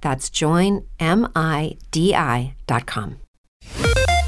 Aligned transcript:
That's 0.00 0.30
joinmidi.com. 0.30 0.88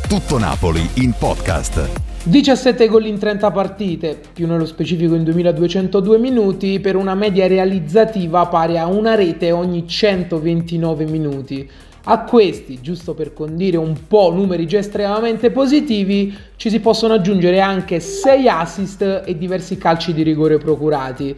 Tutto 0.09 0.39
Napoli 0.39 0.89
in 0.97 1.15
podcast. 1.19 1.89
17 2.25 2.87
gol 2.87 3.07
in 3.07 3.19
30 3.19 3.51
partite, 3.51 4.21
più 4.33 4.47
nello 4.47 4.67
specifico 4.67 5.15
in 5.15 5.25
2202 5.25 6.19
minuti, 6.19 6.79
per 6.79 6.95
una 6.97 7.15
media 7.15 7.47
realizzativa 7.47 8.47
pari 8.47 8.79
a 8.79 8.87
una 8.87 9.15
rete 9.15 9.51
ogni 9.51 9.89
129 9.89 11.05
minuti. 11.07 11.69
A 12.05 12.25
questi, 12.25 12.81
giusto 12.81 13.15
per 13.15 13.33
condire 13.33 13.77
un 13.77 14.07
po' 14.07 14.33
numeri 14.33 14.67
già 14.67 14.79
estremamente 14.79 15.51
positivi, 15.51 16.37
ci 16.57 16.69
si 16.69 16.81
possono 16.81 17.15
aggiungere 17.15 17.61
anche 17.61 18.01
6 18.01 18.49
assist 18.49 19.23
e 19.25 19.39
diversi 19.39 19.79
calci 19.79 20.13
di 20.13 20.23
rigore 20.23 20.59
procurati. 20.59 21.37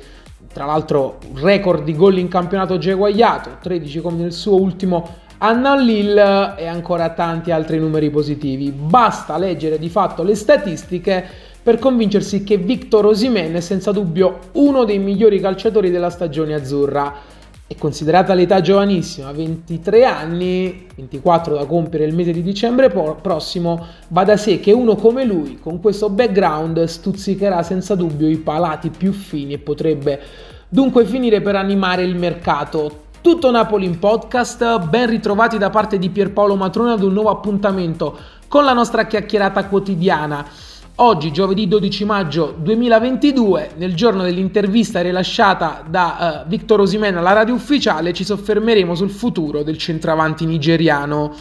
Tra 0.54 0.66
l'altro, 0.66 1.18
record 1.34 1.82
di 1.82 1.96
gol 1.96 2.16
in 2.16 2.28
campionato 2.28 2.78
già 2.78 2.92
eguagliato, 2.92 3.56
13 3.60 4.00
come 4.00 4.22
nel 4.22 4.32
suo 4.32 4.54
ultimo 4.54 5.04
anno 5.38 5.72
all'Ill 5.72 6.16
e 6.56 6.68
ancora 6.68 7.08
tanti 7.08 7.50
altri 7.50 7.80
numeri 7.80 8.08
positivi. 8.08 8.70
Basta 8.70 9.36
leggere 9.36 9.80
di 9.80 9.88
fatto 9.88 10.22
le 10.22 10.36
statistiche 10.36 11.26
per 11.60 11.80
convincersi 11.80 12.44
che 12.44 12.56
Victor 12.56 13.06
Osimene 13.06 13.58
è 13.58 13.60
senza 13.60 13.90
dubbio 13.90 14.38
uno 14.52 14.84
dei 14.84 14.98
migliori 14.98 15.40
calciatori 15.40 15.90
della 15.90 16.10
stagione 16.10 16.54
azzurra 16.54 17.12
e 17.66 17.76
considerata 17.78 18.34
l'età 18.34 18.60
giovanissima, 18.60 19.32
23 19.32 20.04
anni, 20.04 20.86
24 20.94 21.56
da 21.56 21.64
compiere 21.64 22.04
il 22.04 22.14
mese 22.14 22.32
di 22.32 22.42
dicembre 22.42 22.90
prossimo, 22.90 23.86
va 24.08 24.22
da 24.22 24.36
sé 24.36 24.60
che 24.60 24.72
uno 24.72 24.96
come 24.96 25.24
lui, 25.24 25.58
con 25.58 25.80
questo 25.80 26.10
background, 26.10 26.84
stuzzicherà 26.84 27.62
senza 27.62 27.94
dubbio 27.94 28.28
i 28.28 28.36
palati 28.36 28.90
più 28.90 29.12
fini 29.12 29.54
e 29.54 29.58
potrebbe 29.58 30.20
dunque 30.68 31.06
finire 31.06 31.40
per 31.40 31.56
animare 31.56 32.02
il 32.02 32.16
mercato. 32.16 33.02
Tutto 33.22 33.50
Napoli 33.50 33.86
in 33.86 33.98
podcast, 33.98 34.86
ben 34.86 35.08
ritrovati 35.08 35.56
da 35.56 35.70
parte 35.70 35.98
di 35.98 36.10
Pierpaolo 36.10 36.56
Matrone 36.56 36.92
ad 36.92 37.02
un 37.02 37.14
nuovo 37.14 37.30
appuntamento 37.30 38.18
con 38.46 38.64
la 38.64 38.74
nostra 38.74 39.06
chiacchierata 39.06 39.64
quotidiana. 39.68 40.44
Oggi, 40.98 41.32
giovedì 41.32 41.66
12 41.66 42.04
maggio 42.04 42.54
2022, 42.56 43.72
nel 43.78 43.96
giorno 43.96 44.22
dell'intervista 44.22 45.02
rilasciata 45.02 45.82
da 45.84 46.44
uh, 46.44 46.48
Victor 46.48 46.82
Osimena 46.82 47.18
alla 47.18 47.32
radio 47.32 47.52
ufficiale, 47.52 48.12
ci 48.12 48.22
soffermeremo 48.22 48.94
sul 48.94 49.10
futuro 49.10 49.64
del 49.64 49.76
centravanti 49.76 50.46
nigeriano. 50.46 51.34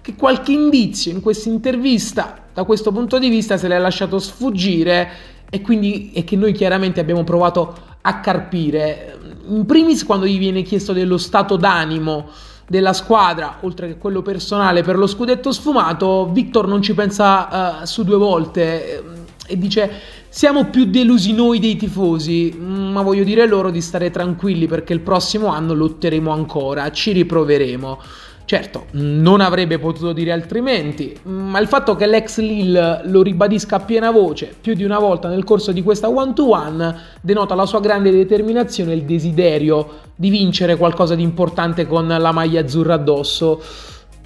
Che 0.00 0.14
qualche 0.14 0.52
indizio 0.52 1.12
in 1.12 1.20
questa 1.20 1.50
intervista, 1.50 2.44
da 2.54 2.64
questo 2.64 2.92
punto 2.92 3.18
di 3.18 3.28
vista, 3.28 3.58
se 3.58 3.68
l'è 3.68 3.78
lasciato 3.78 4.18
sfuggire 4.18 5.10
e 5.50 5.60
quindi 5.60 6.12
e 6.14 6.24
che 6.24 6.36
noi 6.36 6.52
chiaramente 6.52 6.98
abbiamo 6.98 7.24
provato 7.24 7.76
a 8.00 8.20
carpire. 8.20 9.18
In 9.48 9.66
primis, 9.66 10.02
quando 10.06 10.24
gli 10.24 10.38
viene 10.38 10.62
chiesto 10.62 10.94
dello 10.94 11.18
stato 11.18 11.56
d'animo 11.56 12.30
della 12.66 12.92
squadra, 12.92 13.58
oltre 13.60 13.88
che 13.88 13.98
quello 13.98 14.22
personale 14.22 14.82
per 14.82 14.96
lo 14.96 15.06
scudetto 15.06 15.52
sfumato, 15.52 16.30
Victor 16.32 16.66
non 16.66 16.82
ci 16.82 16.94
pensa 16.94 17.80
uh, 17.82 17.84
su 17.84 18.04
due 18.04 18.16
volte 18.16 19.02
uh, 19.04 19.22
e 19.46 19.58
dice 19.58 19.90
siamo 20.28 20.64
più 20.64 20.86
delusi 20.86 21.32
noi 21.32 21.60
dei 21.60 21.76
tifosi, 21.76 22.52
mm, 22.56 22.90
ma 22.90 23.02
voglio 23.02 23.22
dire 23.22 23.46
loro 23.46 23.70
di 23.70 23.80
stare 23.80 24.10
tranquilli 24.10 24.66
perché 24.66 24.92
il 24.92 25.00
prossimo 25.00 25.46
anno 25.46 25.74
lotteremo 25.74 26.32
ancora, 26.32 26.90
ci 26.90 27.12
riproveremo. 27.12 28.00
Certo, 28.46 28.86
non 28.92 29.40
avrebbe 29.40 29.78
potuto 29.78 30.12
dire 30.12 30.30
altrimenti, 30.30 31.18
ma 31.22 31.58
il 31.60 31.66
fatto 31.66 31.96
che 31.96 32.06
l'ex 32.06 32.38
Lille 32.40 33.00
lo 33.04 33.22
ribadisca 33.22 33.76
a 33.76 33.80
piena 33.80 34.10
voce 34.10 34.54
più 34.60 34.74
di 34.74 34.84
una 34.84 34.98
volta 34.98 35.28
nel 35.28 35.44
corso 35.44 35.72
di 35.72 35.82
questa 35.82 36.10
one-to-one 36.10 36.94
denota 37.22 37.54
la 37.54 37.64
sua 37.64 37.80
grande 37.80 38.10
determinazione 38.10 38.92
e 38.92 38.96
il 38.96 39.04
desiderio 39.04 39.88
di 40.14 40.28
vincere 40.28 40.76
qualcosa 40.76 41.14
di 41.14 41.22
importante 41.22 41.86
con 41.86 42.06
la 42.06 42.32
maglia 42.32 42.60
azzurra 42.60 42.94
addosso. 42.94 43.62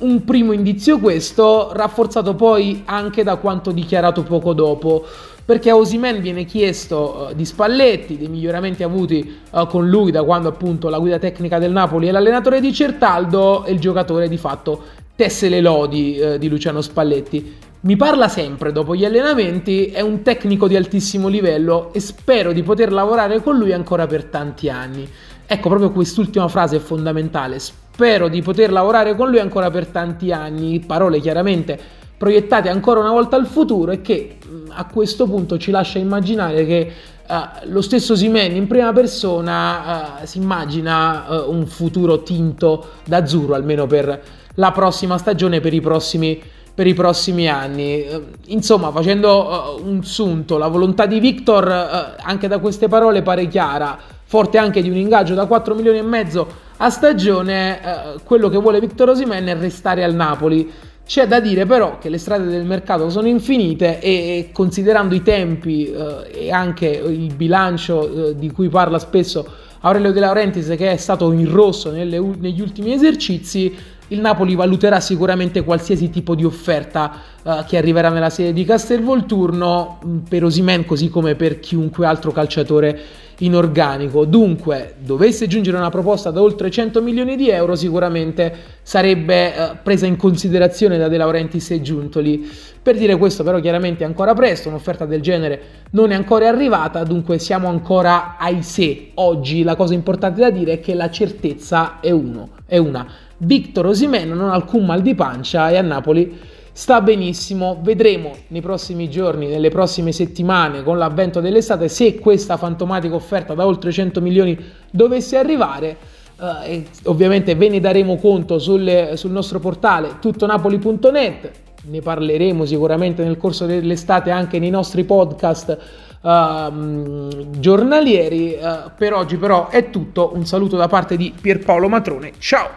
Un 0.01 0.25
primo 0.25 0.51
indizio 0.51 0.99
questo, 0.99 1.71
rafforzato 1.73 2.35
poi 2.35 2.83
anche 2.87 3.23
da 3.23 3.37
quanto 3.37 3.71
dichiarato 3.71 4.25
poco 4.25 4.53
dopo 4.53 5.07
perché 5.49 5.71
a 5.71 5.77
Osimen 5.77 6.21
viene 6.21 6.45
chiesto 6.45 7.29
uh, 7.31 7.35
di 7.35 7.47
Spalletti, 7.47 8.19
dei 8.19 8.29
miglioramenti 8.29 8.83
avuti 8.83 9.39
uh, 9.49 9.67
con 9.67 9.89
lui 9.89 10.11
da 10.11 10.23
quando 10.23 10.51
appunto 10.51 10.91
la 10.91 10.99
guida 10.99 11.19
tecnica 11.19 11.59
del 11.59 11.73
Napoli 11.73 12.07
è 12.07 12.11
l'allenatore 12.11 12.61
di 12.61 12.71
Certaldo 12.71 13.65
e 13.65 13.73
il 13.73 13.81
giocatore 13.81 14.29
di 14.29 14.37
fatto 14.37 14.83
tesse 15.17 15.49
le 15.49 15.63
lodi 15.63 16.21
uh, 16.21 16.37
di 16.37 16.51
Luciano 16.51 16.83
Spalletti. 16.83 17.57
Mi 17.81 17.97
parla 17.97 18.29
sempre 18.29 18.73
dopo 18.73 18.95
gli 18.95 19.07
allenamenti, 19.07 19.87
è 19.87 20.03
un 20.03 20.21
tecnico 20.21 20.69
di 20.69 20.77
altissimo 20.77 21.29
livello 21.29 21.95
e 21.95 22.01
spero 22.01 22.53
di 22.53 22.63
poter 22.63 22.93
lavorare 22.93 23.43
con 23.43 23.57
lui 23.57 23.73
ancora 23.73 24.07
per 24.07 24.25
tanti 24.25 24.69
anni. 24.69 25.09
Ecco, 25.47 25.69
proprio 25.71 25.93
quest'ultima 25.93 26.49
frase 26.49 26.77
è 26.77 26.81
fondamentale. 26.81 27.59
Spero 27.59 28.29
di 28.29 28.43
poter 28.43 28.71
lavorare 28.71 29.17
con 29.17 29.31
lui 29.31 29.39
ancora 29.39 29.71
per 29.71 29.87
tanti 29.87 30.31
anni. 30.31 30.79
Parole 30.81 31.21
chiaramente 31.21 31.97
proiettate 32.19 32.69
ancora 32.69 32.99
una 33.01 33.13
volta 33.13 33.37
al 33.37 33.47
futuro 33.47 33.93
e 33.93 34.03
che 34.03 34.39
a 34.71 34.85
questo 34.87 35.27
punto 35.27 35.57
ci 35.57 35.71
lascia 35.71 35.99
immaginare 35.99 36.67
che 36.67 36.93
uh, 37.29 37.35
lo 37.71 37.81
stesso 37.81 38.17
Simen 38.17 38.55
in 38.57 38.67
prima 38.67 38.93
persona 38.93 40.19
uh, 40.21 40.27
si 40.27 40.39
immagina 40.39 41.27
uh, 41.29 41.51
un 41.51 41.67
futuro 41.67 42.23
tinto 42.25 42.87
d'azzurro 43.05 43.55
almeno 43.55 43.87
per 43.87 44.21
la 44.55 44.73
prossima 44.73 45.17
stagione 45.17 45.61
per 45.61 45.73
i 45.73 45.81
prossimi, 45.81 46.43
per 46.75 46.89
i 46.89 46.95
prossimi 46.95 47.49
anni. 47.49 48.05
Insomma 48.47 48.91
facendo 48.91 49.81
un 49.85 50.03
sunto 50.03 50.59
la 50.59 50.67
volontà 50.67 51.07
di 51.07 51.21
Victor 51.21 52.17
anche 52.21 52.49
da 52.49 52.59
queste 52.59 52.89
parole 52.89 53.23
pare 53.23 53.47
chiara 53.47 53.97
forte 54.25 54.59
anche 54.59 54.83
di 54.83 54.91
un 54.91 54.97
ingaggio 54.97 55.35
da 55.35 55.47
4 55.47 55.77
milioni 55.77 55.99
e 55.99 56.03
mezzo 56.03 56.47
a 56.79 56.91
stagione 56.91 58.19
quello 58.25 58.49
che 58.49 58.59
vuole 58.59 58.81
Victor 58.81 59.11
Osimen 59.11 59.47
è 59.47 59.57
restare 59.57 60.03
al 60.03 60.15
Napoli 60.15 60.69
c'è 61.09 61.27
da 61.27 61.41
dire 61.41 61.65
però 61.65 61.97
che 61.97 62.11
le 62.11 62.19
strade 62.19 62.45
del 62.45 62.67
mercato 62.67 63.09
sono 63.09 63.29
infinite 63.29 63.99
e 63.99 64.51
considerando 64.53 65.15
i 65.15 65.23
tempi 65.23 65.91
eh, 65.91 66.27
e 66.31 66.53
anche 66.53 66.87
il 66.87 67.33
bilancio 67.35 68.29
eh, 68.29 68.37
di 68.37 68.51
cui 68.51 68.69
parla 68.69 68.99
spesso 68.99 69.51
Aurelio 69.81 70.13
De 70.13 70.21
Laurentiis 70.21 70.67
che 70.77 70.91
è 70.91 70.97
stato 70.99 71.33
in 71.33 71.51
rosso 71.51 71.91
nelle, 71.91 72.21
negli 72.21 72.61
ultimi 72.61 72.93
esercizi, 72.93 73.75
il 74.09 74.21
Napoli 74.21 74.55
valuterà 74.55 75.01
sicuramente 75.01 75.65
qualsiasi 75.65 76.11
tipo 76.11 76.35
di 76.35 76.45
offerta 76.45 77.13
uh, 77.43 77.65
che 77.67 77.79
arriverà 77.79 78.11
nella 78.11 78.29
sede 78.29 78.53
di 78.53 78.67
Castelvolturno 78.67 80.01
mm, 80.05 80.19
per 80.29 80.45
Osimen 80.45 80.85
così 80.85 81.09
come 81.09 81.37
per 81.37 81.59
chiunque 81.59 82.05
altro 82.05 82.33
calciatore 82.33 83.01
in 83.39 83.55
organico. 83.55 84.25
Dunque, 84.25 84.95
dovesse 84.99 85.47
giungere 85.47 85.77
una 85.77 85.91
proposta 85.91 86.31
da 86.31 86.41
oltre 86.41 86.71
100 86.71 87.03
milioni 87.03 87.37
di 87.37 87.51
euro, 87.51 87.75
sicuramente 87.77 88.55
sarebbe 88.83 89.53
uh, 89.57 89.77
presa 89.83 90.07
in 90.07 90.17
considerazione 90.17 90.99
da 90.99 91.09
De 91.09 91.17
Laurentiis 91.17 91.71
e 91.71 91.81
Giuntoli. 91.83 92.49
Per 92.83 92.97
dire 92.97 93.17
questo, 93.17 93.45
però, 93.45 93.61
chiaramente 93.61 94.03
è 94.03 94.07
ancora 94.07 94.35
presto, 94.35 94.69
un'offerta 94.69 95.05
del 95.05 95.21
genere 95.21 95.61
non 95.91 96.11
è 96.11 96.15
ancora 96.15 96.49
arrivata, 96.49 97.05
dunque 97.05 97.39
siamo 97.39 97.69
ancora 97.69 98.37
ai 98.39 98.63
se. 98.63 99.11
Oggi 99.15 99.63
la 99.63 99.77
cosa 99.77 99.95
importante 99.95 100.41
da 100.41 100.51
dire 100.51 100.75
è 100.75 100.81
che 100.81 100.95
la 100.95 101.11
certezza 101.11 102.01
è, 102.01 102.11
uno, 102.11 102.51
è 102.67 102.79
una 102.79 103.07
Victor 103.39 103.87
Osimeno 103.87 104.35
non 104.35 104.51
ha 104.51 104.55
alcun 104.55 104.85
mal 104.85 105.01
di 105.01 105.15
pancia 105.15 105.71
e 105.71 105.77
a 105.77 105.83
Napoli 105.83 106.37
sta 106.79 107.01
benissimo. 107.01 107.81
Vedremo 107.83 108.37
nei 108.49 108.61
prossimi 108.61 109.11
giorni, 109.11 109.49
nelle 109.49 109.69
prossime 109.69 110.13
settimane, 110.13 110.85
con 110.85 110.97
l'avvento 110.97 111.41
dell'estate, 111.41 111.89
se 111.89 112.21
questa 112.21 112.57
fantomatica 112.57 113.17
offerta 113.17 113.55
da 113.55 113.67
oltre 113.67 113.91
100 113.91 114.21
milioni 114.21 114.57
dovesse 114.89 115.37
arrivare. 115.37 115.97
Uh, 116.39 116.85
ovviamente 117.07 117.57
ve 117.57 117.69
ne 117.69 117.81
daremo 117.81 118.15
conto 118.15 118.61
sul, 118.61 119.11
sul 119.15 119.33
nostro 119.33 119.59
portale 119.59 120.19
tuttonapoli.net 120.21 121.51
ne 121.87 122.01
parleremo 122.01 122.65
sicuramente 122.65 123.25
nel 123.25 123.37
corso 123.37 123.67
dell'estate 123.67 124.31
anche 124.31 124.61
nei 124.61 124.71
nostri 124.71 125.03
podcast 125.03 125.77
uh, 126.21 127.59
giornalieri. 127.59 128.57
Uh, 128.61 128.91
per 128.97 129.15
oggi 129.15 129.37
però 129.37 129.69
è 129.69 129.91
tutto, 129.91 130.31
un 130.33 130.47
saluto 130.47 130.77
da 130.77 130.87
parte 130.87 131.17
di 131.17 131.35
Pierpaolo 131.41 131.89
Matrone, 131.89 132.35
ciao! 132.39 132.69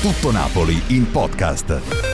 Tutto 0.00 0.30
Napoli 0.30 0.80
in 0.88 1.10
podcast. 1.10 2.13